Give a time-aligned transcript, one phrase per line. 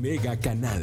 [0.00, 0.82] Mega Canal.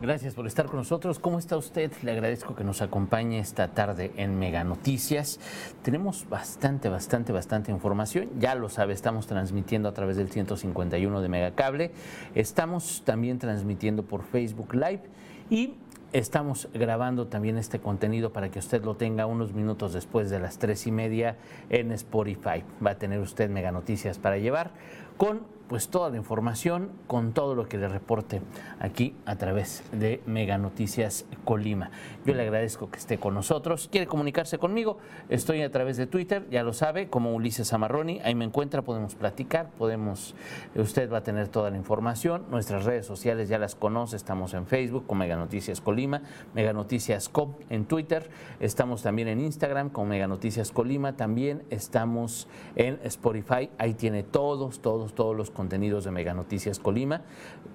[0.00, 1.18] Gracias por estar con nosotros.
[1.18, 1.92] ¿Cómo está usted?
[2.02, 5.38] Le agradezco que nos acompañe esta tarde en Mega Noticias.
[5.82, 8.30] Tenemos bastante, bastante, bastante información.
[8.38, 11.90] Ya lo sabe, estamos transmitiendo a través del 151 de Megacable.
[12.34, 15.02] Estamos también transmitiendo por Facebook Live
[15.50, 15.74] y
[16.10, 20.58] Estamos grabando también este contenido para que usted lo tenga unos minutos después de las
[20.58, 21.36] tres y media
[21.68, 22.64] en Spotify.
[22.84, 24.70] Va a tener usted mega noticias para llevar
[25.18, 28.40] con pues toda la información con todo lo que le reporte
[28.80, 31.90] aquí a través de Mega Noticias Colima.
[32.24, 33.88] Yo le agradezco que esté con nosotros.
[33.92, 34.98] ¿Quiere comunicarse conmigo?
[35.28, 38.20] Estoy a través de Twitter, ya lo sabe, como Ulises Amarroni.
[38.24, 40.34] Ahí me encuentra, podemos platicar, podemos,
[40.74, 42.46] usted va a tener toda la información.
[42.50, 46.22] Nuestras redes sociales ya las conoce, estamos en Facebook con Mega Noticias Colima,
[46.54, 48.30] Mega Noticias Com en Twitter,
[48.60, 54.80] estamos también en Instagram con Mega Noticias Colima, también estamos en Spotify, ahí tiene todos,
[54.80, 57.22] todos, todos los contenidos de Mega Noticias Colima,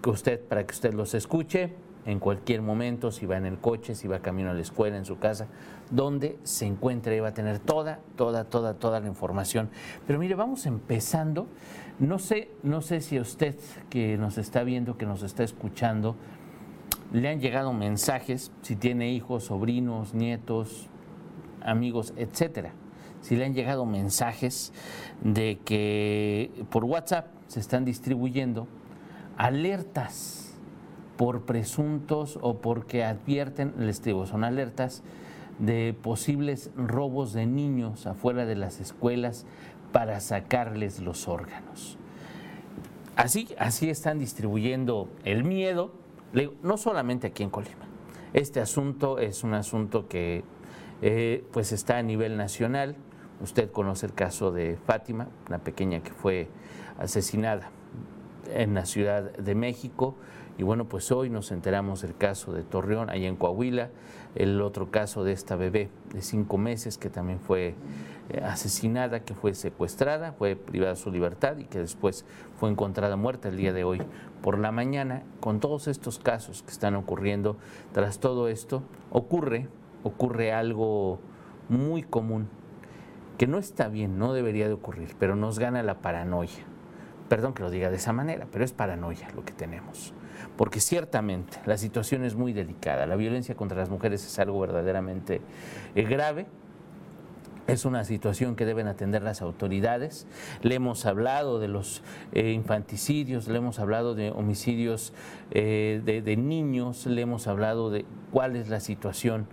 [0.02, 1.74] que usted, para que usted los escuche
[2.06, 5.04] en cualquier momento, si va en el coche, si va camino a la escuela, en
[5.04, 5.48] su casa,
[5.92, 9.70] donde se encuentre, va a tener toda, toda, toda, toda la información.
[10.08, 11.50] Pero mire, vamos empezando.
[12.00, 13.58] No sé, no sé si usted
[13.90, 16.16] que nos está viendo, que nos está escuchando,
[17.12, 20.88] le han llegado mensajes, si tiene hijos, sobrinos, nietos,
[21.62, 22.72] amigos, etcétera.
[23.20, 24.74] Si le han llegado mensajes
[25.22, 28.68] de que por WhatsApp se están distribuyendo
[29.38, 30.56] alertas
[31.18, 35.04] por presuntos o porque advierten, les digo, son alertas
[35.60, 39.46] de posibles robos de niños afuera de las escuelas
[39.92, 42.00] para sacarles los órganos.
[43.16, 45.92] Así, así están distribuyendo el miedo,
[46.64, 47.86] no solamente aquí en Colima.
[48.34, 50.44] Este asunto es un asunto que
[51.04, 52.96] eh, pues está a nivel nacional.
[53.44, 56.48] Usted conoce el caso de Fátima, una pequeña que fue
[56.98, 57.72] asesinada
[58.52, 60.16] en la Ciudad de México.
[60.58, 63.90] Y bueno, pues hoy nos enteramos del caso de Torreón, allá en Coahuila,
[64.36, 67.74] el otro caso de esta bebé de cinco meses que también fue
[68.30, 72.24] eh, asesinada, que fue secuestrada, fue privada de su libertad y que después
[72.60, 74.02] fue encontrada muerta el día de hoy
[74.44, 75.24] por la mañana.
[75.40, 77.58] Con todos estos casos que están ocurriendo,
[77.92, 79.68] tras todo esto, ocurre,
[80.04, 81.20] ocurre algo
[81.68, 82.48] muy común,
[83.40, 86.73] que no está bien, no debería de ocurrir, pero nos gana la paranoia
[87.30, 90.14] Perdón que lo diga de esa manera, pero es paranoia lo que tenemos.
[90.58, 93.06] Porque ciertamente la situación es muy delicada.
[93.06, 95.42] La violencia contra las mujeres es algo verdaderamente
[95.96, 96.46] eh, grave.
[97.66, 100.28] Es una situación que deben atender las autoridades.
[100.62, 102.04] Le hemos hablado de los
[102.34, 105.14] eh, infanticidios, le hemos hablado de homicidios
[105.52, 109.48] eh, de niños, le hemos hablado de cuál es la situación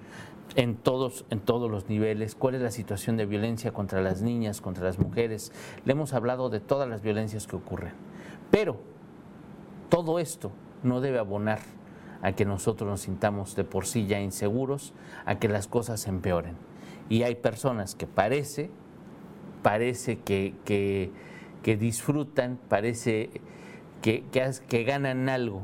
[0.57, 4.61] en todos, en todos los niveles, cuál es la situación de violencia contra las niñas,
[4.61, 5.53] contra las mujeres.
[5.85, 7.93] Le hemos hablado de todas las violencias que ocurren.
[8.51, 8.79] Pero
[9.89, 10.51] todo esto
[10.83, 11.61] no debe abonar
[12.23, 14.93] a que nosotros nos sintamos de por sí ya inseguros,
[15.25, 16.57] a que las cosas empeoren.
[17.09, 18.71] Y hay personas que parece,
[19.63, 23.31] parece que, que, disfrutan, parece
[24.03, 25.63] que, que ganan algo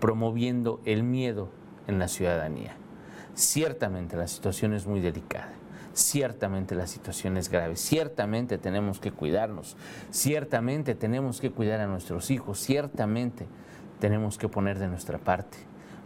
[0.00, 1.48] promoviendo el miedo
[1.86, 2.76] en la ciudadanía.
[3.34, 5.52] Ciertamente la situación es muy delicada.
[5.94, 9.76] Ciertamente la situación es grave, ciertamente tenemos que cuidarnos,
[10.10, 13.46] ciertamente tenemos que cuidar a nuestros hijos, ciertamente
[14.00, 15.58] tenemos que poner de nuestra parte,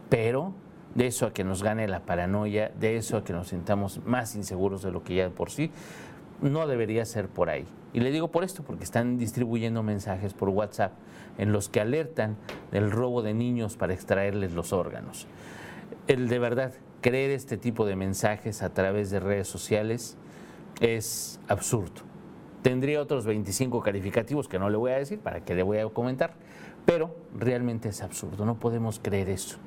[0.09, 0.55] pero
[0.97, 4.35] de eso a que nos gane la paranoia, de eso a que nos sintamos más
[4.35, 5.71] inseguros de lo que ya por sí,
[6.41, 7.65] no debería ser por ahí.
[7.93, 10.93] Y le digo por esto, porque están distribuyendo mensajes por WhatsApp
[11.39, 12.37] en los que alertan
[12.73, 15.29] del robo de niños para extraerles los órganos.
[16.09, 16.73] El de verdad,
[17.07, 20.17] creer este tipo de mensajes a través de redes sociales
[20.81, 22.03] es absurdo.
[22.63, 25.87] Tendría otros 25 calificativos que no le voy a decir, para que le voy a
[25.87, 26.35] comentar,
[26.85, 29.59] pero realmente es absurdo, no podemos creer eso.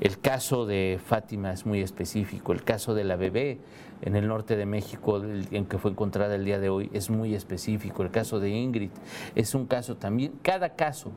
[0.00, 3.60] El caso de Fátima es muy específico, el caso de la bebé
[4.00, 7.36] en el norte de México, en que fue encontrada el día de hoy, es muy
[7.36, 8.90] específico, el caso de Ingrid
[9.36, 11.12] es un caso también, cada caso,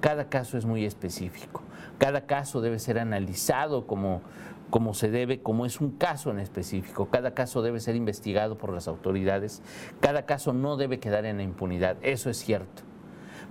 [0.00, 1.62] cada caso es muy específico,
[1.98, 4.22] cada caso debe ser analizado como
[4.70, 7.08] como se debe, como es un caso en específico.
[7.10, 9.62] Cada caso debe ser investigado por las autoridades,
[10.00, 12.82] cada caso no debe quedar en la impunidad, eso es cierto.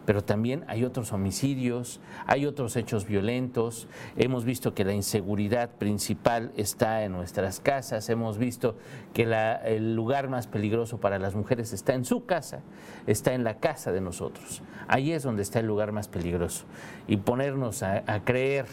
[0.05, 6.53] Pero también hay otros homicidios, hay otros hechos violentos, hemos visto que la inseguridad principal
[6.55, 8.77] está en nuestras casas, hemos visto
[9.13, 9.23] que
[9.65, 12.61] el lugar más peligroso para las mujeres está en su casa,
[13.05, 14.61] está en la casa de nosotros.
[14.87, 16.63] Ahí es donde está el lugar más peligroso.
[17.09, 18.65] Y ponernos a creer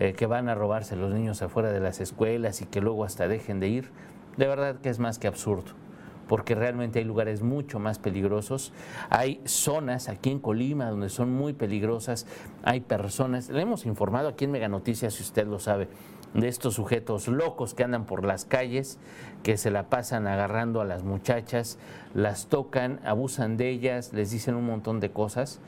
[0.00, 3.26] eh, que van a robarse los niños afuera de las escuelas y que luego hasta
[3.26, 3.90] dejen de ir,
[4.36, 5.72] de verdad que es más que absurdo
[6.28, 8.72] porque realmente hay lugares mucho más peligrosos.
[9.10, 12.26] Hay zonas aquí en Colima donde son muy peligrosas,
[12.62, 15.88] hay personas, le hemos informado aquí en Mega Noticias, si usted lo sabe,
[16.34, 18.98] de estos sujetos locos que andan por las calles,
[19.42, 21.78] que se la pasan agarrando a las muchachas,
[22.14, 25.60] las tocan, abusan de ellas, les dicen un montón de cosas.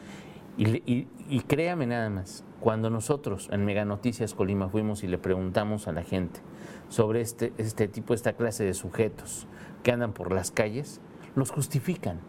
[0.58, 5.88] Y, y créame nada más, cuando nosotros en Mega Noticias Colima fuimos y le preguntamos
[5.88, 6.40] a la gente
[6.88, 9.46] sobre este, este tipo, esta clase de sujetos,
[9.82, 11.00] que andan por las calles,
[11.34, 12.20] los justifican.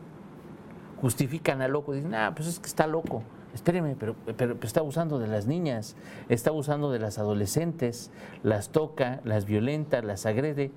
[1.01, 3.23] Justifican al loco, dicen, ah, pues es que está loco.
[3.53, 5.97] Espéreme, pero, pero, está abusando de las niñas,
[6.29, 8.11] está abusando de las adolescentes,
[8.43, 10.71] las toca, las violenta, las agrede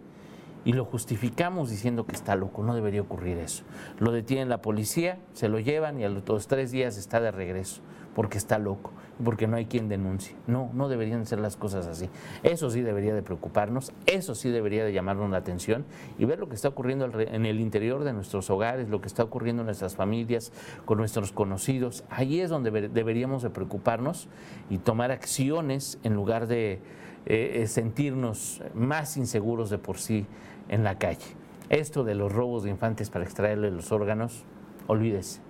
[0.64, 3.62] y lo justificamos diciendo que está loco, no debería ocurrir eso.
[4.00, 7.80] Lo detienen la policía, se lo llevan y a los tres días está de regreso
[8.14, 10.37] porque está loco, porque no hay quien denuncie.
[10.46, 12.08] No, no deberían ser las cosas así.
[12.43, 15.84] Eso sí debería de preocuparnos, eso sí debería de llamarnos la atención
[16.19, 19.25] y ver lo que está ocurriendo en el interior de nuestros hogares, lo que está
[19.25, 20.52] ocurriendo en nuestras familias,
[20.84, 22.05] con nuestros conocidos.
[22.08, 24.28] Ahí es donde deberíamos de preocuparnos
[24.70, 26.81] y tomar acciones en lugar de
[27.26, 30.26] eh, eh, sentirnos más inseguros de por sí
[30.69, 31.37] en la calle.
[31.70, 34.44] Esto de los robos de infantes para extraerle los órganos,
[34.87, 35.44] olvídese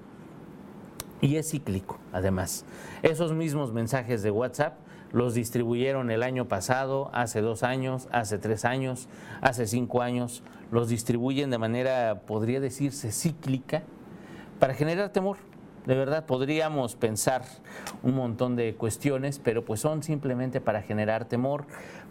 [1.25, 2.67] y es cíclico, además.
[3.03, 4.75] Esos mismos mensajes de WhatsApp
[5.11, 9.09] los distribuyeron el año pasado, hace dos años, hace tres años,
[9.41, 10.43] hace cinco años.
[10.71, 13.85] Los distribuyen de manera, podría decirse, cíclica
[14.59, 15.39] para generar temor.
[15.87, 17.43] De verdad, podríamos pensar
[18.03, 21.65] un montón de cuestiones, pero pues son simplemente para generar temor,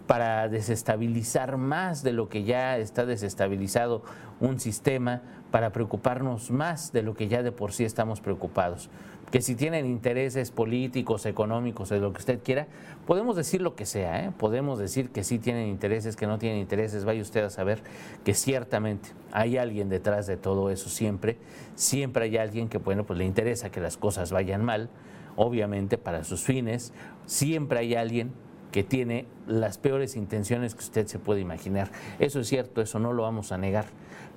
[0.08, 4.04] para desestabilizar más de lo que ya está desestabilizado
[4.40, 5.22] un sistema,
[5.54, 8.90] para preocuparnos más de lo que ya de por sí estamos preocupados.
[9.30, 12.66] Que si tienen intereses políticos, económicos, de lo que usted quiera,
[13.06, 14.32] podemos decir lo que sea, ¿eh?
[14.36, 17.84] podemos decir que sí tienen intereses, que no tienen intereses, vaya usted a saber
[18.26, 21.38] que ciertamente hay alguien detrás de todo eso siempre,
[21.76, 24.90] siempre hay alguien que bueno, pues le interesa que las cosas vayan mal,
[25.36, 26.94] obviamente para sus fines,
[27.28, 28.32] siempre hay alguien
[28.74, 31.90] que tiene las peores intenciones que usted se puede imaginar.
[32.20, 33.86] Eso es cierto, eso no lo vamos a negar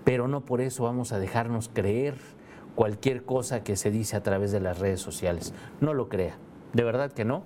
[0.06, 2.14] pero no por eso vamos a dejarnos creer
[2.76, 5.52] cualquier cosa que se dice a través de las redes sociales.
[5.80, 6.36] No lo crea,
[6.74, 7.42] de verdad que no.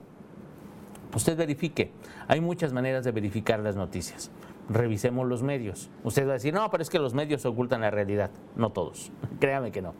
[1.15, 1.91] Usted verifique,
[2.29, 4.31] hay muchas maneras de verificar las noticias.
[4.69, 5.89] Revisemos los medios.
[6.05, 8.31] Usted va a decir, no, pero es que los medios ocultan la realidad.
[8.57, 9.11] No todos,
[9.41, 9.95] créame que no.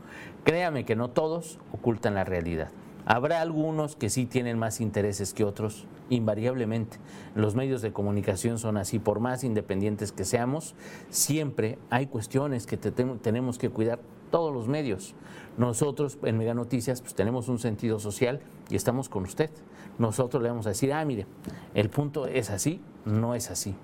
[0.45, 2.69] Créame que no todos ocultan la realidad.
[3.07, 6.99] Habrá algunos que sí tienen más intereses que otros, invariablemente.
[7.35, 10.75] Los medios de comunicación son así, por más independientes que seamos,
[11.09, 15.15] siempre hay cuestiones que tenemos que cuidar todos los medios.
[15.57, 19.51] Nosotros en Mega Noticias pues, tenemos un sentido social y estamos con usted.
[19.99, 21.27] Nosotros le vamos a decir, ah, mire,
[21.75, 23.75] el punto es así, no es así.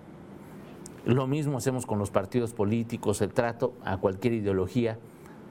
[1.05, 4.99] Lo mismo hacemos con los partidos políticos, el trato a cualquier ideología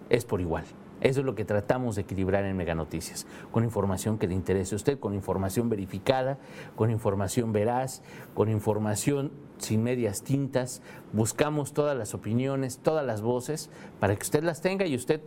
[0.09, 0.65] es por igual.
[1.01, 4.75] Eso es lo que tratamos de equilibrar en Mega Noticias, con información que le interese
[4.75, 6.37] a usted, con información verificada,
[6.75, 8.01] con información veraz,
[8.33, 10.81] con información sin medias tintas.
[11.13, 13.69] Buscamos todas las opiniones, todas las voces,
[13.99, 15.21] para que usted las tenga y usted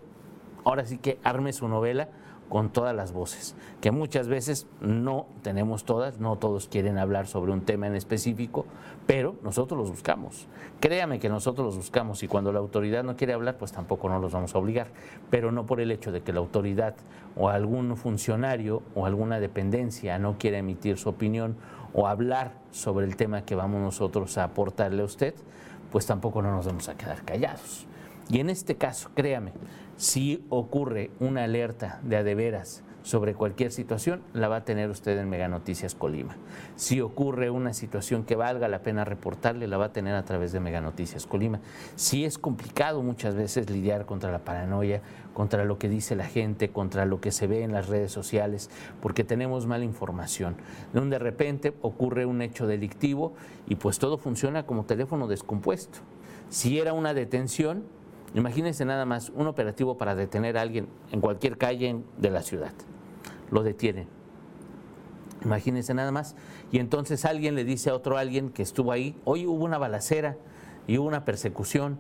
[0.65, 2.09] ahora sí que arme su novela
[2.49, 7.53] con todas las voces, que muchas veces no tenemos todas, no todos quieren hablar sobre
[7.53, 8.65] un tema en específico,
[9.07, 10.47] pero nosotros los buscamos.
[10.81, 14.21] Créame que nosotros los buscamos y cuando la autoridad no quiere hablar, pues tampoco nos
[14.21, 14.89] los vamos a obligar,
[15.31, 16.95] pero no por el hecho de que la autoridad
[17.37, 21.57] o algún funcionario o alguna dependencia no quiera emitir su opinión
[21.93, 25.35] o hablar sobre el tema que vamos nosotros a aportarle a usted,
[25.91, 27.88] pues tampoco no nos vamos a quedar callados.
[28.31, 29.53] Y en este caso, créame,
[29.97, 35.31] si ocurre una alerta de adeveras sobre cualquier situación, la va a tener usted en
[35.31, 36.37] Mega Noticias Colima.
[36.77, 40.53] Si ocurre una situación que valga la pena reportarle, la va a tener a través
[40.53, 41.61] de Mega Noticias Colima.
[41.97, 45.01] Si es complicado muchas veces lidiar contra la paranoia,
[45.33, 48.69] contra lo que dice la gente, contra lo que se ve en las redes sociales,
[49.01, 50.57] porque tenemos mala información.
[50.93, 53.33] Donde de repente ocurre un hecho delictivo
[53.67, 56.01] y pues todo funciona como teléfono descompuesto.
[56.51, 57.85] Si era una detención,
[58.35, 62.73] Imagínense nada más un operativo para detener a alguien en cualquier calle de la ciudad.
[63.51, 64.07] Lo detienen.
[65.45, 66.37] Imagínense nada más.
[66.71, 70.37] Y entonces alguien le dice a otro alguien que estuvo ahí, hoy hubo una balacera
[70.87, 71.99] y hubo una persecución.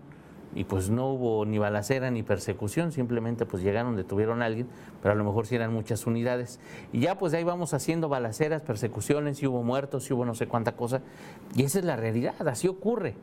[0.54, 4.66] Y pues no hubo ni balacera ni persecución, simplemente pues llegaron, detuvieron a alguien,
[5.02, 6.60] pero a lo mejor sí eran muchas unidades.
[6.92, 10.46] Y ya pues ahí vamos haciendo balaceras, persecuciones, y hubo muertos, y hubo no sé
[10.48, 11.02] cuánta cosa.
[11.54, 13.14] Y esa es la realidad, así ocurre.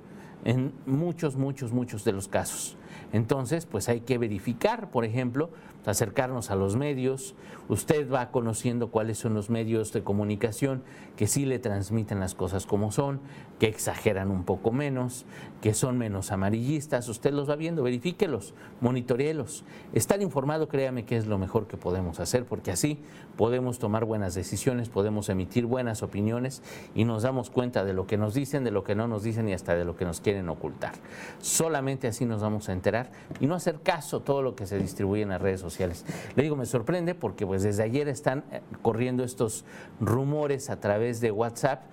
[0.45, 2.77] en muchos, muchos, muchos de los casos.
[3.11, 5.49] Entonces, pues hay que verificar, por ejemplo,
[5.85, 7.35] acercarnos a los medios.
[7.67, 10.83] Usted va conociendo cuáles son los medios de comunicación
[11.15, 13.21] que sí le transmiten las cosas como son,
[13.59, 15.25] que exageran un poco menos,
[15.61, 17.09] que son menos amarillistas.
[17.09, 19.63] Usted los va viendo, verifíquelos, monitoreelos.
[19.93, 22.99] Estar informado, créame que es lo mejor que podemos hacer, porque así
[23.37, 26.61] podemos tomar buenas decisiones, podemos emitir buenas opiniones
[26.93, 29.47] y nos damos cuenta de lo que nos dicen, de lo que no nos dicen
[29.49, 30.93] y hasta de lo que nos quieren ocultar.
[31.39, 35.23] Solamente así nos vamos a enterar y no hacer caso todo lo que se distribuye
[35.23, 36.05] en las redes sociales.
[36.35, 39.65] Le digo, me sorprende porque pues desde ayer están eh, corriendo estos
[39.99, 41.83] rumores a través de WhatsApp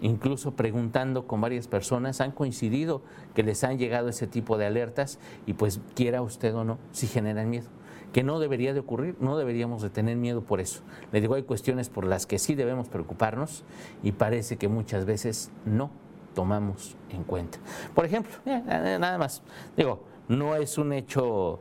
[0.00, 3.02] incluso preguntando con varias personas, han coincidido
[3.34, 7.06] que les han llegado ese tipo de alertas y pues quiera usted o no, si
[7.06, 7.68] generan miedo
[8.14, 10.82] que no debería de ocurrir, no deberíamos de tener miedo por eso.
[11.10, 13.64] Le digo, hay cuestiones por las que sí debemos preocuparnos
[14.04, 15.90] y parece que muchas veces no
[16.32, 17.58] tomamos en cuenta.
[17.92, 18.62] Por ejemplo, eh,
[19.00, 19.42] nada más,
[19.76, 21.58] digo, no es un hecho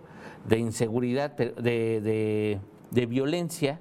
[0.47, 2.59] de inseguridad, de,
[2.91, 3.79] de, violencia,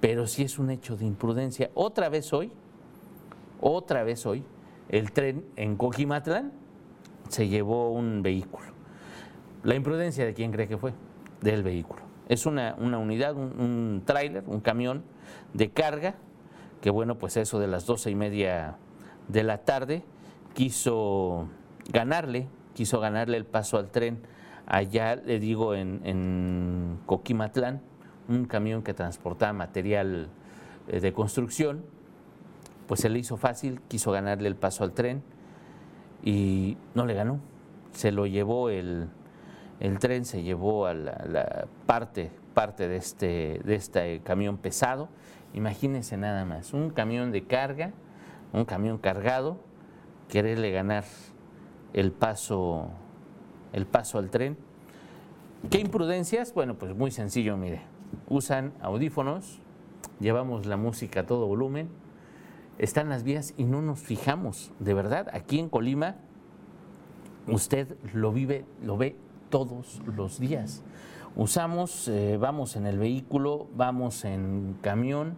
[0.00, 1.70] pero sí es un hecho de imprudencia.
[1.74, 2.50] Otra vez hoy,
[3.60, 4.42] otra vez hoy,
[4.88, 6.50] el tren en Coquimatlán
[7.28, 8.68] se llevó un vehículo.
[9.64, 10.94] La imprudencia de quién cree que fue,
[11.42, 12.05] del vehículo.
[12.28, 15.04] Es una, una unidad, un, tráiler, un camión
[15.54, 16.16] de carga,
[16.80, 18.76] que bueno, pues eso de las doce y media
[19.28, 20.04] de la tarde
[20.54, 21.48] quiso
[21.92, 24.22] ganarle, quiso ganarle el paso al tren
[24.66, 27.80] Allá, le digo, en, Coquimatlán,
[28.28, 30.28] un camión que transportaba material
[30.88, 31.84] eh, de construcción,
[32.88, 35.22] pues se le hizo fácil, quiso ganarle el paso al tren
[36.24, 37.38] y no le ganó.
[37.92, 39.08] Se lo llevó el,
[39.98, 45.08] tren, se llevó a la, parte, parte de este, de este camión pesado.
[45.54, 47.92] Imagínense nada más, un camión de carga,
[48.52, 49.58] un camión cargado,
[50.28, 51.04] quererle ganar
[51.92, 52.90] el paso
[53.72, 54.56] el paso al tren.
[55.70, 56.54] ¿Qué imprudencias?
[56.54, 57.82] Bueno, pues muy sencillo, mire.
[58.28, 59.58] Usan audífonos,
[60.18, 61.88] llevamos la música a todo volumen,
[62.78, 64.72] están las vías y no nos fijamos.
[64.78, 66.16] De verdad, aquí en Colima,
[67.48, 69.16] usted lo vive, lo ve
[69.50, 70.82] todos los días.
[71.36, 75.36] Usamos, eh, vamos en el vehículo, vamos en camión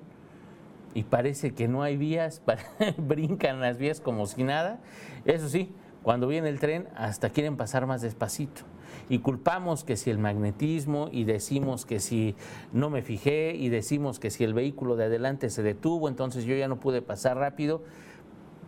[0.95, 2.41] y parece que no hay vías,
[2.97, 4.79] brincan las vías como si nada.
[5.25, 5.73] Eso sí,
[6.03, 8.62] cuando viene el tren, hasta quieren pasar más despacito.
[9.09, 12.37] Y culpamos que si el magnetismo y decimos que si
[12.73, 16.55] no me fijé y decimos que si el vehículo de adelante se detuvo, entonces yo
[16.55, 17.83] ya no pude pasar rápido.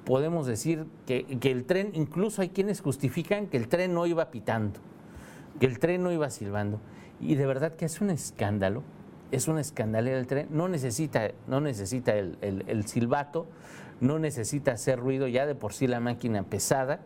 [0.05, 4.81] Podemos decir que el tren, incluso hay quienes justifican que el tren no iba pitando,
[5.61, 6.81] que el tren no iba silbando.
[7.21, 8.83] Y de verdad que es un escándalo,
[9.31, 13.47] es un escándalo el tren, no necesita, no necesita el, el silbato,
[14.01, 17.01] no necesita hacer ruido, ya de por sí la máquina pesada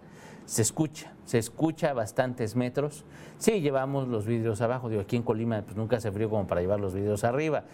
[0.46, 3.04] se escucha, se escucha a bastantes metros.
[3.38, 6.60] Sí, llevamos los vidrios abajo, digo, aquí en Colima pues nunca se frío como para
[6.60, 7.64] llevar los vidrios arriba.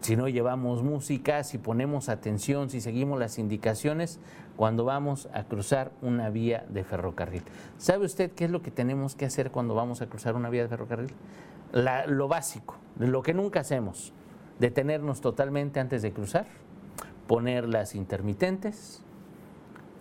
[0.00, 4.18] Si no llevamos música, si ponemos atención, si seguimos las indicaciones
[4.56, 7.42] cuando vamos a cruzar una vía de ferrocarril.
[7.76, 10.62] ¿Sabe usted qué es lo que tenemos que hacer cuando vamos a cruzar una vía
[10.62, 11.12] de ferrocarril?
[11.72, 14.12] lo básico, lo que nunca hacemos,
[14.58, 16.46] detenernos totalmente antes de cruzar,
[17.28, 19.04] poner las intermitentes,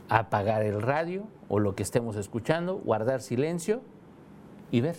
[0.10, 3.82] apagar el radio o lo que estemos escuchando, guardar silencio
[4.72, 4.96] y ver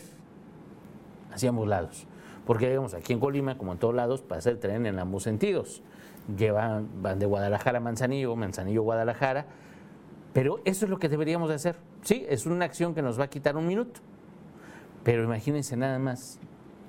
[1.33, 2.07] hacia ambos lados.
[2.51, 5.85] Porque digamos, aquí en Colima, como en todos lados, pasa el tren en ambos sentidos.
[6.37, 9.47] Llevan, van de Guadalajara a Manzanillo, Manzanillo a Guadalajara,
[10.33, 11.77] pero eso es lo que deberíamos de hacer.
[12.03, 14.01] Sí, es una acción que nos va a quitar un minuto,
[15.05, 16.41] pero imagínense nada más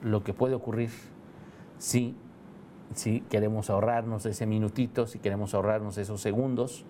[0.01, 0.89] lo que puede ocurrir
[1.77, 2.15] si,
[2.95, 6.85] si queremos ahorrarnos ese minutito, si queremos ahorrarnos esos segundos,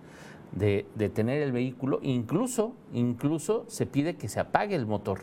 [0.52, 5.18] de, tener el vehículo, incluso, incluso se pide que se apague el motor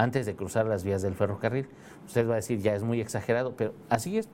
[0.00, 1.68] antes de cruzar las vías del ferrocarril.
[2.06, 4.30] Usted va a decir, ya es muy exagerado, pero así es,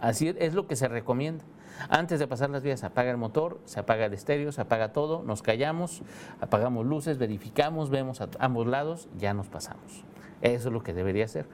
[0.00, 1.44] así es lo que se recomienda.
[1.90, 4.94] Antes de pasar las vías, se apaga el motor, se apaga el estéreo, se apaga
[4.94, 6.02] todo, nos callamos,
[6.40, 10.04] apagamos luces, verificamos, vemos a ambos lados, ya nos pasamos.
[10.40, 11.44] Eso es lo que debería hacer.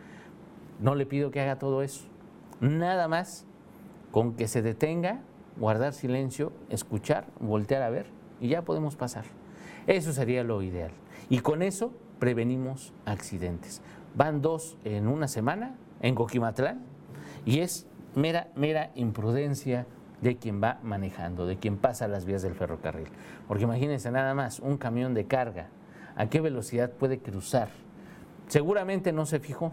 [0.79, 2.07] No le pido que haga todo eso.
[2.61, 3.47] Nada más
[4.13, 5.23] con que se detenga,
[5.57, 8.07] guardar silencio, escuchar, voltear a ver
[8.41, 9.25] y ya podemos pasar.
[9.89, 10.93] Eso sería lo ideal.
[11.29, 13.83] Y con eso prevenimos accidentes.
[14.15, 16.83] Van dos en una semana en Coquimatlán
[17.45, 19.87] y es mera, mera imprudencia
[20.23, 23.09] de quien va manejando, de quien pasa las vías del ferrocarril.
[23.47, 25.69] Porque imagínense nada más, un camión de carga,
[26.17, 27.69] ¿a qué velocidad puede cruzar?
[28.49, 29.73] Seguramente no se fijó.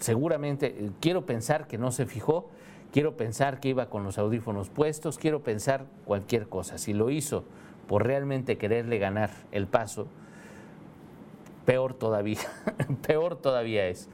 [0.00, 2.48] Seguramente, eh, quiero pensar que no se fijó
[2.94, 6.78] quiero pensar que iba con los audífonos puestos, quiero pensar cualquier cosa.
[6.78, 7.42] Si lo hizo
[7.88, 10.06] por realmente quererle ganar el paso,
[11.64, 12.38] peor todavía,
[13.06, 14.08] peor todavía es.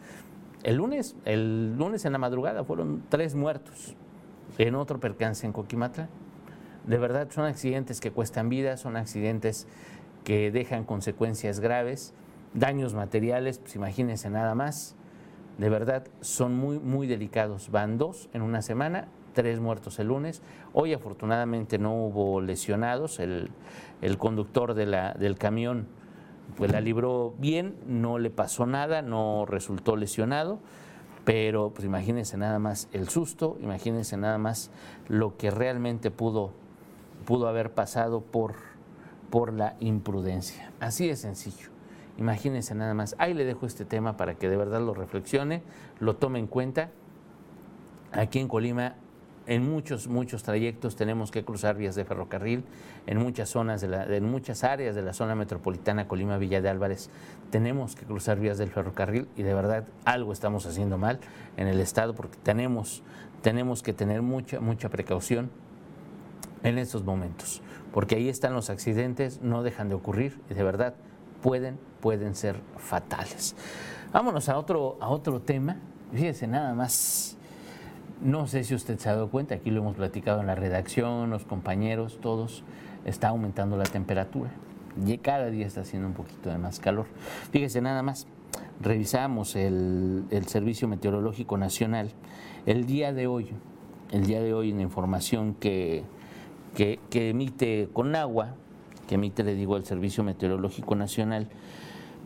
[0.63, 3.97] El lunes, el lunes en la madrugada fueron tres muertos
[4.59, 6.09] en otro percance en Coquimatla.
[6.87, 9.67] De verdad son accidentes que cuestan vidas, son accidentes
[10.25, 12.15] que dejan consecuencias graves,
[12.55, 14.97] daños materiales, pues imagínense nada más.
[15.59, 17.71] De verdad son muy, muy delicados.
[17.71, 20.43] Van dos en una semana, tres muertos el lunes.
[20.73, 23.19] Hoy afortunadamente no hubo lesionados.
[23.19, 23.51] El,
[24.03, 25.87] el conductor del camión
[26.57, 30.61] pues la libró bien, no le pasó nada, no resultó lesionado,
[31.25, 34.71] pero pues imagínense nada más el susto, imagínense nada más
[35.09, 36.53] lo que realmente pudo,
[37.27, 38.55] pudo haber pasado por,
[39.31, 40.73] por la imprudencia.
[40.81, 41.69] Así de sencillo.
[42.19, 43.17] Imagínense nada más.
[43.19, 45.63] Ahí le dejo este tema para que de verdad lo reflexione,
[46.01, 46.91] lo tome en cuenta.
[48.13, 48.97] Aquí en Colima
[49.51, 52.63] en muchos, muchos trayectos tenemos que cruzar vías de ferrocarril,
[53.09, 56.69] en muchas zonas, de la, en muchas áreas de la zona metropolitana Colima Villa de
[56.69, 57.11] Álvarez.
[57.51, 61.19] Tenemos que cruzar vías del ferrocarril y de verdad algo estamos haciendo mal
[61.57, 63.03] en el estado porque tenemos,
[63.43, 65.51] tenemos que tener mucha, mucha precaución
[66.63, 67.61] en estos momentos,
[67.93, 70.95] porque ahí están los accidentes, no dejan de ocurrir y de verdad
[71.43, 73.57] pueden, pueden ser fatales.
[74.13, 75.79] Vámonos a otro, a otro tema,
[76.13, 77.37] fíjense nada más
[78.21, 81.31] no sé si usted se ha dado cuenta, aquí lo hemos platicado en la redacción,
[81.31, 82.65] los compañeros, todos,
[83.05, 84.51] está aumentando la temperatura.
[85.07, 87.07] Y cada día está haciendo un poquito de más calor.
[87.53, 88.27] Fíjese nada más,
[88.81, 92.11] revisamos el, Servicio Meteorológico Nacional.
[92.67, 93.51] El día de hoy,
[94.11, 96.03] el día de hoy en la información que,
[96.75, 98.55] que, que emite agua,
[99.09, 101.49] que emite, le digo, el Servicio Meteorológico Nacional,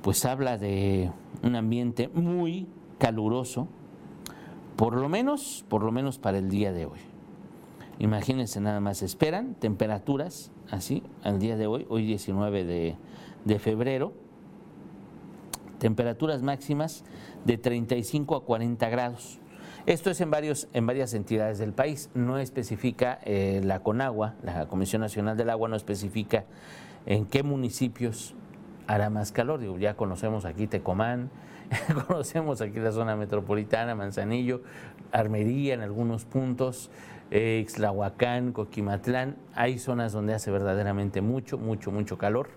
[0.02, 1.10] pues habla de
[1.42, 2.66] un ambiente muy
[2.98, 3.68] caluroso,
[4.76, 7.00] por lo menos, por lo menos para el día de hoy.
[7.98, 12.64] Imagínense nada más, esperan temperaturas así al día de hoy, hoy 19
[13.44, 14.12] de, febrero,
[15.78, 17.04] temperaturas máximas
[17.44, 19.38] de 35 a 40 grados.
[19.86, 24.66] Esto es en, varios, en varias entidades del país, no especifica eh, la CONAGUA, la
[24.66, 26.46] Comisión Nacional del Agua, no especifica
[27.06, 28.34] en qué municipios
[28.86, 29.60] hará más calor.
[29.60, 31.30] Digo, ya conocemos aquí Tecomán,
[32.06, 34.62] Conocemos aquí la zona metropolitana, Manzanillo,
[35.12, 36.90] Armería en algunos puntos,
[37.30, 39.36] eh, Ixlahuacán, Coquimatlán.
[39.54, 42.50] Hay zonas donde hace verdaderamente mucho, mucho, mucho calor.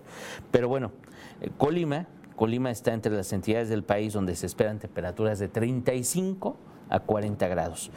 [0.50, 0.92] Pero bueno,
[1.40, 6.56] eh, Colima, Colima está entre las entidades del país donde se esperan temperaturas de 35
[6.90, 7.90] a 40 grados.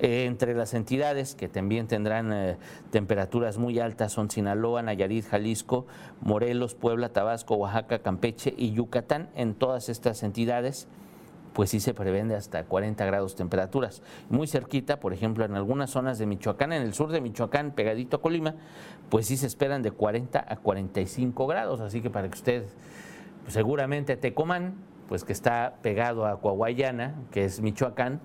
[0.00, 2.56] Eh, entre las entidades que también tendrán eh,
[2.90, 5.86] temperaturas muy altas son Sinaloa, Nayarit, Jalisco,
[6.20, 9.28] Morelos, Puebla, Tabasco, Oaxaca, Campeche y Yucatán.
[9.34, 10.88] En todas estas entidades
[11.52, 14.02] pues sí se prevén hasta 40 grados temperaturas.
[14.30, 18.16] Muy cerquita, por ejemplo, en algunas zonas de Michoacán, en el sur de Michoacán, pegadito
[18.16, 18.54] a Colima,
[19.10, 21.80] pues sí se esperan de 40 a 45 grados.
[21.80, 22.64] Así que para que usted,
[23.42, 24.74] pues seguramente Tecomán,
[25.08, 28.20] pues que está pegado a Coahuayana, que es Michoacán,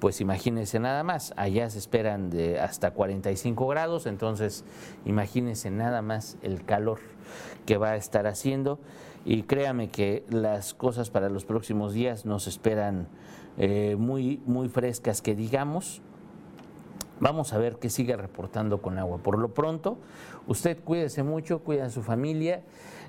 [0.00, 4.64] pues imagínense nada más, allá se esperan de hasta 45 grados, entonces
[5.04, 7.00] imagínense nada más el calor
[7.66, 8.78] que va a estar haciendo
[9.24, 13.08] y créame que las cosas para los próximos días nos esperan
[13.58, 16.00] eh, muy, muy frescas que digamos.
[17.20, 19.18] Vamos a ver qué sigue reportando con agua.
[19.18, 19.98] Por lo pronto,
[20.46, 22.62] usted cuídese mucho, cuida a su familia.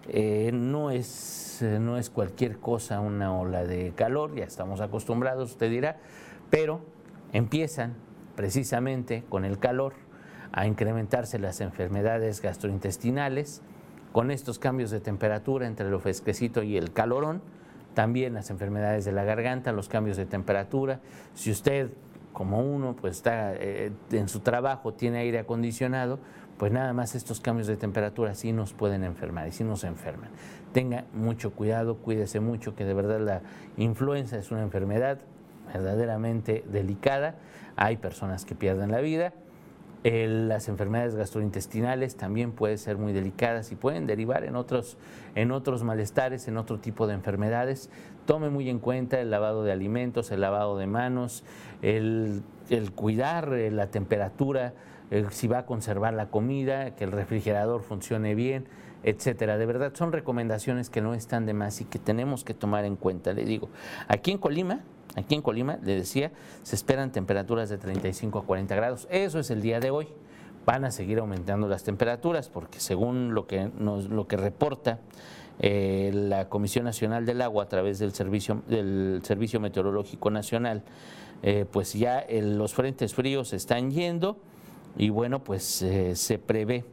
[0.08, 5.70] Eh, no, es, no es cualquier cosa una ola de calor, ya estamos acostumbrados, usted
[5.70, 5.98] dirá
[6.50, 6.82] pero
[7.34, 7.96] empiezan
[8.36, 9.94] precisamente con el calor
[10.52, 13.62] a incrementarse las enfermedades gastrointestinales,
[14.12, 17.42] con estos cambios de temperatura entre lo fresquecito y el calorón,
[17.94, 21.00] también las enfermedades de la garganta, los cambios de temperatura.
[21.34, 21.92] Si usted,
[22.34, 26.20] como uno, pues está eh, en su trabajo, tiene aire acondicionado,
[26.58, 30.30] pues nada más estos cambios de temperatura sí nos pueden enfermar y sí nos enferman.
[30.74, 33.42] Tenga mucho cuidado, cuídese mucho, que de verdad la
[33.78, 35.20] influenza es una enfermedad
[35.74, 37.36] verdaderamente delicada.
[37.76, 39.34] Hay personas que pierden la vida.
[40.04, 44.98] las enfermedades gastrointestinales también pueden ser muy delicadas y pueden derivar en otros,
[45.36, 47.90] en otros malestares, en otro tipo de enfermedades.
[48.26, 51.44] Tome muy en cuenta el lavado de alimentos, el lavado de manos,
[51.82, 52.44] el,
[52.96, 54.74] cuidar eh, la temperatura,
[55.32, 58.66] si va a conservar la comida, que el refrigerador funcione bien,
[59.04, 59.58] etcétera.
[59.58, 62.96] De verdad, son recomendaciones que no están de más y que tenemos que tomar en
[62.96, 63.34] cuenta.
[63.34, 63.70] Le digo,
[64.08, 64.82] aquí en Colima
[65.16, 66.32] Aquí en Colima, le decía,
[66.64, 69.08] se esperan temperaturas de 35 a 40 grados.
[69.10, 70.08] Eso es el día de hoy.
[70.66, 75.00] Van a seguir aumentando las temperaturas porque según lo que, nos, lo que reporta
[75.60, 80.84] eh, la Comisión Nacional del Agua a través del Servicio, del Servicio Meteorológico Nacional,
[81.42, 84.38] eh, pues ya los frentes fríos están yendo
[84.96, 86.86] y bueno, pues eh, se prevé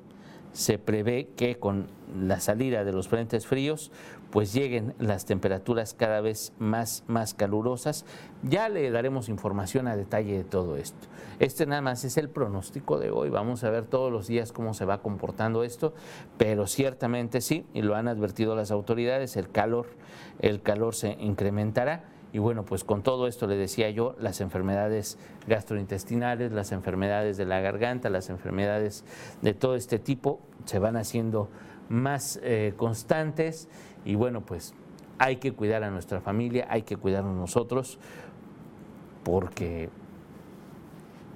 [0.56, 1.86] se prevé que con
[2.18, 3.92] la salida de los frentes fríos
[4.30, 8.06] pues lleguen las temperaturas cada vez más, más calurosas.
[8.42, 11.08] Ya le daremos información a detalle de todo esto.
[11.40, 13.28] Este nada más es el pronóstico de hoy.
[13.28, 15.92] Vamos a ver todos los días cómo se va comportando esto,
[16.38, 19.88] pero ciertamente sí, y lo han advertido las autoridades, el calor,
[20.38, 22.15] el calor se incrementará.
[22.36, 27.46] Y bueno, pues con todo esto le decía yo, las enfermedades gastrointestinales, las enfermedades de
[27.46, 29.06] la garganta, las enfermedades
[29.40, 31.48] de todo este tipo se van haciendo
[31.88, 33.70] más eh, constantes
[34.04, 34.74] y bueno, pues
[35.16, 37.98] hay que cuidar a nuestra familia, hay que cuidarnos nosotros,
[39.24, 39.88] porque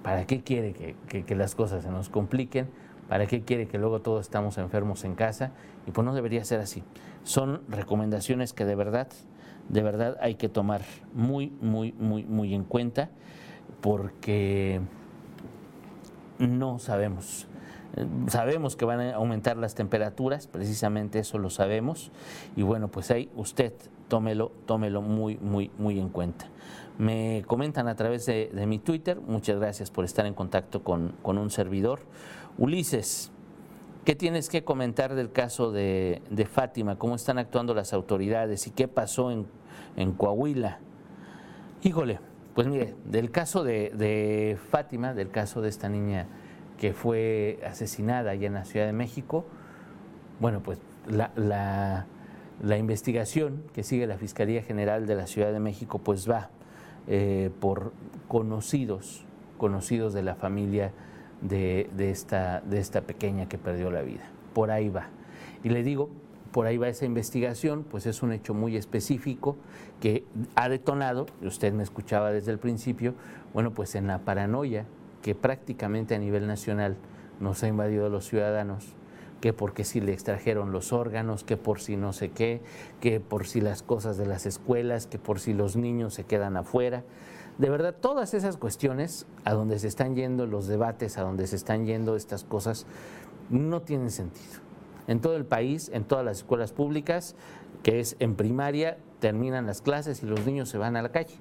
[0.03, 0.75] ¿para qué quiere
[1.09, 2.69] que, las cosas se nos compliquen?
[3.09, 5.53] ¿Para qué quiere que luego todos estamos enfermos en casa?
[5.87, 6.85] Y pues no debería ser así.
[7.25, 9.09] Son recomendaciones que de verdad,
[9.71, 10.83] de verdad hay que tomar
[11.15, 13.11] muy, muy, muy, muy en cuenta,
[13.81, 14.81] porque
[16.39, 17.47] no sabemos
[18.29, 22.13] Sabemos que van a aumentar las temperaturas, precisamente eso lo sabemos.
[22.57, 23.73] Y bueno, pues ahí usted
[24.09, 26.47] tómelo, tómelo muy, muy, muy en cuenta.
[26.99, 31.51] Me comentan a través de, mi Twitter, muchas gracias por estar en contacto con, un
[31.51, 32.01] servidor.
[32.59, 33.33] Ulises,
[34.05, 36.97] ¿qué tienes que comentar del caso de, Fátima?
[36.97, 39.47] ¿Cómo están actuando las autoridades y qué pasó en,
[40.13, 40.79] Coahuila?
[41.83, 42.21] Híjole,
[42.55, 46.27] pues mire, del caso de, de Fátima, del caso de esta niña
[46.79, 49.45] que fue asesinada allá en la Ciudad de México,
[50.41, 52.07] bueno, pues la,
[52.79, 56.49] investigación que sigue la Fiscalía General de la Ciudad de México pues va
[57.07, 57.93] eh, por
[58.29, 59.25] conocidos,
[59.59, 60.93] conocidos de la familia
[61.43, 64.23] de, esta, de esta pequeña que perdió la vida.
[64.55, 65.09] Por ahí va.
[65.63, 66.09] Y le digo,
[66.53, 69.57] por ahí va esa investigación, pues es un hecho muy específico
[70.01, 73.15] que ha detonado, usted me escuchaba desde el principio,
[73.55, 74.87] bueno, pues en la paranoia
[75.23, 76.97] que prácticamente a nivel nacional
[77.41, 78.95] nos ha invadido los ciudadanos,
[79.41, 82.61] que porque si le extrajeron los órganos, que por si no sé qué,
[83.01, 86.57] que por si las cosas de las escuelas, que por si los niños se quedan
[86.57, 87.05] afuera.
[87.59, 91.57] De verdad, todas esas cuestiones a donde se están yendo los debates, a donde se
[91.57, 92.87] están yendo estas cosas,
[93.49, 94.70] no tienen sentido.
[95.11, 97.35] En todo el país, en todas las escuelas públicas,
[97.83, 101.35] que es en primaria, terminan las clases y los niños se van a la calle.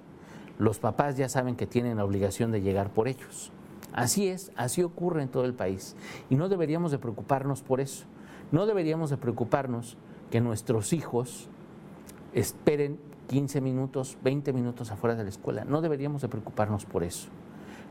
[0.58, 3.52] Los papás ya saben que tienen la obligación de llegar por ellos.
[3.94, 5.96] Así es, así ocurre en todo el país.
[6.32, 8.06] Y no deberíamos de preocuparnos por eso.
[8.52, 9.98] No deberíamos de preocuparnos
[10.32, 11.48] que nuestros hijos
[12.34, 15.64] esperen 15 minutos, 20 minutos afuera de la escuela.
[15.64, 17.30] No deberíamos de preocuparnos por eso.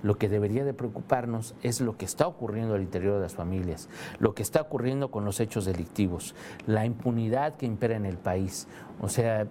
[0.03, 3.89] Lo que debería de preocuparnos es lo que está ocurriendo al interior de las familias,
[4.19, 6.35] lo que está ocurriendo con los hechos delictivos,
[6.67, 8.69] la impunidad que impera en el país.
[9.01, 9.47] O sea,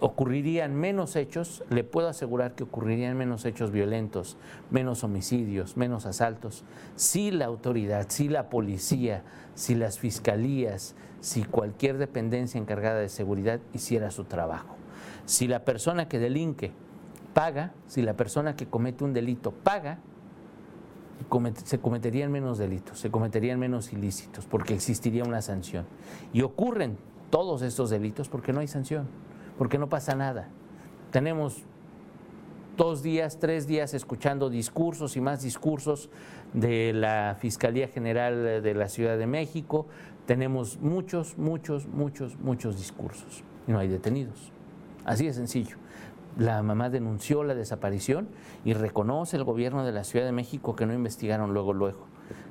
[0.00, 4.36] ocurrirían menos hechos, le puedo asegurar que ocurrirían menos hechos violentos,
[4.70, 6.64] menos homicidios, menos asaltos,
[6.96, 9.22] si la autoridad, si la policía,
[9.54, 14.76] si las fiscalías, si cualquier dependencia encargada de seguridad hiciera su trabajo.
[15.26, 16.72] Si la persona que delinque
[17.34, 19.98] paga, si la persona que comete un delito paga,
[21.64, 25.86] se cometerían menos delitos, se cometerían menos ilícitos, porque existiría una sanción.
[26.32, 26.96] Y ocurren
[27.30, 29.06] todos estos delitos porque no hay sanción
[29.60, 30.48] porque no pasa nada.
[31.10, 31.64] Tenemos
[32.78, 36.08] dos días, tres días escuchando discursos y más discursos
[36.54, 39.86] de la Fiscalía General de la Ciudad de México.
[40.24, 44.50] Tenemos muchos, muchos, muchos, muchos discursos no hay detenidos.
[45.04, 45.76] Así de sencillo.
[46.38, 48.28] La mamá denunció la desaparición
[48.64, 52.10] y reconoce el gobierno de la Ciudad de México que no investigaron luego, luego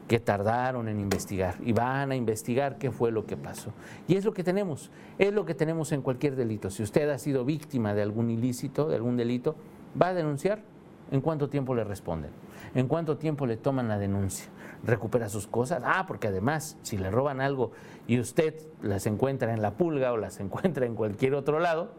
[0.09, 3.71] que tardaron en investigar y van a investigar qué fue lo que pasó.
[4.07, 4.89] Y es lo que tenemos,
[5.19, 6.71] es lo que tenemos en cualquier delito.
[6.71, 9.55] Si usted ha sido víctima de algún ilícito, de algún delito,
[10.01, 10.63] va a denunciar.
[11.11, 12.31] ¿En cuánto tiempo le responden?
[12.73, 14.49] ¿En cuánto tiempo le toman la denuncia?
[14.83, 15.81] ¿Recupera sus cosas?
[15.85, 17.71] Ah, porque además, si le roban algo
[18.07, 21.91] y usted las encuentra en la pulga o las encuentra en cualquier otro lado,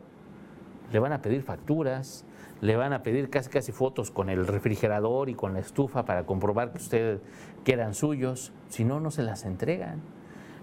[0.90, 2.24] le van a pedir facturas,
[2.61, 6.24] le van a pedir casi casi fotos con el refrigerador y con la estufa para
[6.26, 7.20] comprobar que usted
[7.64, 10.00] que eran suyos, si no no se las entregan.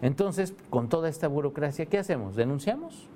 [0.02, 2.36] Entonces, con toda esta burocracia, ¿qué hacemos?
[2.36, 3.08] ¿Denunciamos?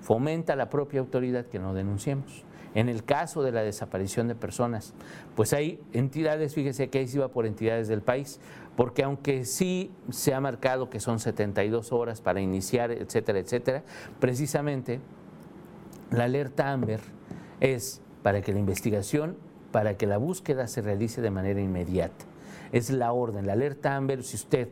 [0.00, 2.44] Fomenta la propia autoridad que no denunciemos.
[2.74, 4.92] En el caso de la desaparición de personas,
[5.34, 8.38] pues hay entidades, fíjese que ahí se iba por entidades del país,
[8.76, 13.82] porque aunque sí se ha marcado que son 72 horas para iniciar, etcétera, etcétera,
[14.20, 15.00] precisamente
[16.10, 17.00] la alerta AMBER
[17.60, 19.36] es para que la investigación,
[19.72, 22.24] para que la búsqueda se realice de manera inmediata.
[22.72, 24.68] Es la orden, la alerta Amber, si usted,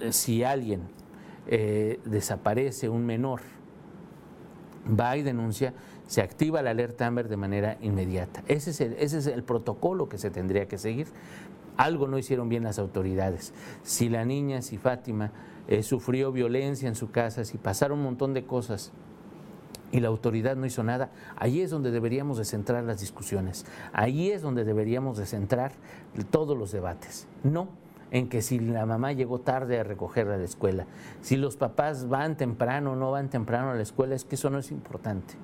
[0.00, 0.82] eh, si alguien
[1.46, 3.40] eh, desaparece, un menor,
[4.88, 5.74] va y denuncia,
[6.06, 8.42] se activa la alerta Amber de manera inmediata.
[8.48, 11.06] Ese es, el, protocolo que se tendría que seguir.
[11.76, 13.52] algo no hicieron bien las autoridades.
[13.82, 15.32] Si la niña, si Fátima
[15.68, 18.92] eh, sufrió violencia en su casa, si pasaron un montón de cosas
[19.94, 24.32] y la autoridad no hizo nada, ahí es donde deberíamos de centrar las discusiones, ahí
[24.32, 25.70] es donde deberíamos de centrar
[26.30, 27.68] todos los debates, no
[28.10, 30.86] en que si la mamá llegó tarde a recogerla a la escuela,
[31.20, 34.50] si los papás van temprano o no van temprano a la escuela, es que eso
[34.50, 35.34] no es importante.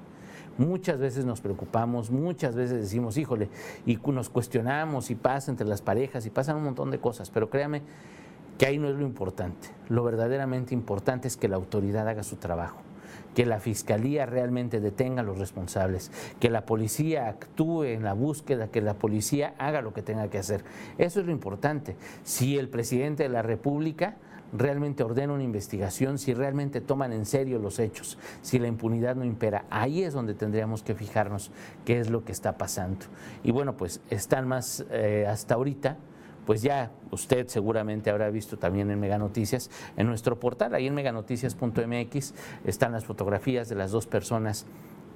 [0.58, 3.48] Muchas veces nos preocupamos, muchas veces decimos, híjole,
[3.86, 7.50] y nos cuestionamos y pasa entre las parejas y pasan un montón de cosas, pero
[7.50, 7.82] créame
[8.58, 9.68] que ahí no es lo importante.
[9.88, 12.82] Lo verdaderamente importante es que la autoridad haga su trabajo
[13.34, 18.68] que la fiscalía realmente detenga a los responsables, que la policía actúe en la búsqueda,
[18.68, 20.64] que la policía haga lo que tenga que hacer.
[20.98, 21.96] Eso es lo importante.
[22.24, 24.16] Si el presidente de la República
[24.52, 29.24] realmente ordena una investigación, si realmente toman en serio los hechos, si la impunidad no
[29.24, 31.52] impera, ahí es donde tendríamos que fijarnos
[31.84, 33.06] qué es lo que está pasando.
[33.44, 35.98] Y bueno, pues están más eh, hasta ahorita
[36.50, 40.94] pues ya usted seguramente habrá visto también en Mega Noticias, en nuestro portal, ahí en
[40.96, 42.34] meganoticias.mx
[42.64, 44.66] están las fotografías de las dos personas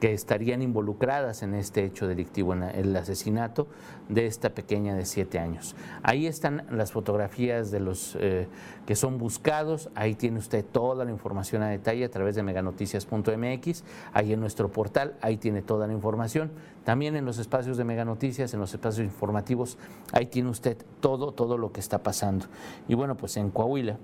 [0.05, 3.69] que estarían involucradas en este hecho delictivo, en el asesinato
[4.11, 5.75] de esta pequeña de siete años.
[6.03, 8.47] Ahí están las fotografías de los eh,
[8.85, 13.85] que son buscados, ahí tiene usted toda la información a detalle a través de meganoticias.mx,
[14.12, 16.51] ahí en nuestro portal, ahí tiene toda la información.
[16.85, 19.79] También en los espacios de Meganoticias, en los espacios informativos,
[20.12, 22.45] ahí tiene usted todo, todo lo que está pasando.
[22.88, 23.97] Y bueno, pues en Coahuila,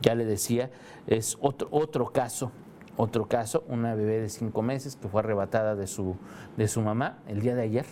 [0.00, 0.70] ya le decía,
[1.06, 2.52] es otro, otro caso
[2.96, 6.16] otro caso, una bebé de cinco meses que fue arrebatada de su,
[6.56, 7.86] de su mamá el día de ayer.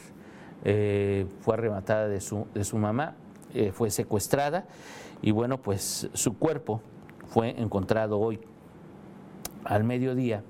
[0.65, 3.17] Eh, fue arrebatada de su, de su mamá,
[3.53, 4.67] eh, fue secuestrada
[5.21, 6.81] y bueno, pues su cuerpo
[7.27, 8.41] fue encontrado hoy
[9.65, 10.43] al mediodía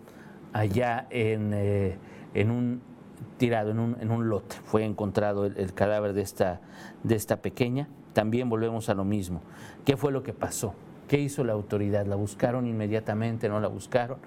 [0.53, 1.99] allá en, eh,
[2.35, 2.81] en un
[3.39, 4.57] tirado en un, en un, lote.
[4.65, 6.61] Fue encontrado el, el cadáver de esta,
[7.03, 7.89] de esta pequeña.
[8.13, 9.41] También volvemos a lo mismo.
[9.85, 10.75] ¿Qué fue lo que pasó?
[11.09, 12.07] ¿Qué hizo la autoridad?
[12.07, 13.49] ¿La buscaron inmediatamente?
[13.49, 14.19] ¿No la buscaron?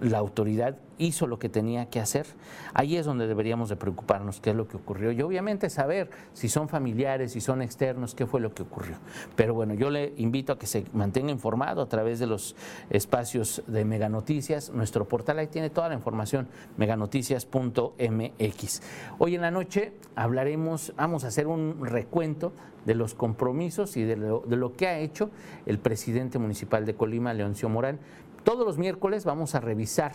[0.00, 2.26] La autoridad hizo lo que tenía que hacer.
[2.74, 6.48] Ahí es donde deberíamos de preocuparnos qué es lo que ocurrió y obviamente saber si
[6.48, 8.96] son familiares, si son externos, qué fue lo que ocurrió.
[9.34, 12.56] Pero bueno, yo le invito a que se mantenga informado a través de los
[12.90, 14.70] espacios de Meganoticias.
[14.70, 18.82] Nuestro portal ahí tiene toda la información, meganoticias.mx.
[19.18, 22.52] Hoy en la noche hablaremos, vamos a hacer un recuento
[22.86, 25.30] de los compromisos y de lo, de lo que ha hecho
[25.66, 27.98] el presidente municipal de Colima, Leoncio Morán,
[28.46, 30.12] todos los miércoles vamos a revisar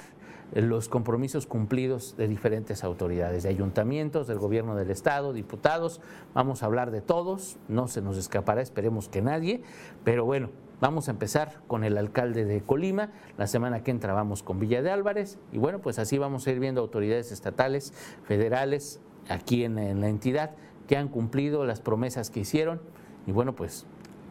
[0.54, 6.00] los compromisos cumplidos de diferentes autoridades, de ayuntamientos, del gobierno del estado, diputados.
[6.34, 9.64] Vamos a hablar de todos, no se nos escapará, esperemos que nadie,
[10.06, 14.44] pero bueno, vamos a empezar con el alcalde de Colima, la semana que entra vamos
[14.44, 17.92] con Villa de Álvarez y bueno, pues así vamos a ir viendo autoridades estatales,
[18.24, 20.52] federales, aquí en, en la entidad,
[20.88, 22.80] que han cumplido las promesas que hicieron
[23.28, 23.86] y bueno, pues,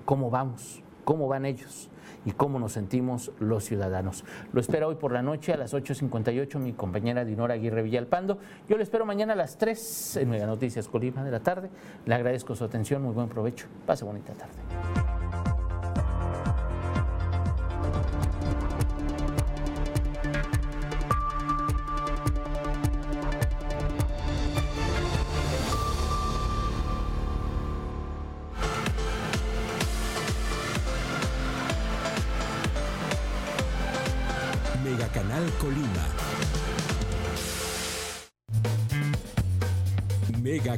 [0.06, 0.82] ¿cómo vamos?
[1.04, 1.90] ¿Cómo van ellos?
[2.24, 4.24] y cómo nos sentimos los ciudadanos.
[4.52, 8.38] Lo espero hoy por la noche a las 8.58 mi compañera Dinora Aguirre Villalpando.
[8.68, 11.70] Yo lo espero mañana a las 3 en Mega Noticias Colima de la tarde.
[12.06, 13.66] Le agradezco su atención, muy buen provecho.
[13.86, 14.99] Pase bonita tarde.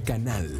[0.04, 0.51] Canal.